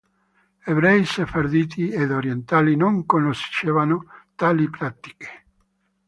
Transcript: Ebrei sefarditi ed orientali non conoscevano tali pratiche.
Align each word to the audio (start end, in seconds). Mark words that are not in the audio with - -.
Ebrei 0.71 1.05
sefarditi 1.05 1.89
ed 1.91 2.09
orientali 2.09 2.75
non 2.75 3.05
conoscevano 3.05 4.05
tali 4.33 4.67
pratiche. 4.67 5.43